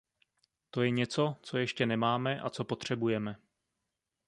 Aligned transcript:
To 0.71 0.81
je 0.81 0.91
něco, 0.91 1.35
co 1.41 1.57
ještě 1.57 1.85
nemáme 1.85 2.41
a 2.41 2.49
co 2.49 2.63
potřebujeme. 2.63 3.35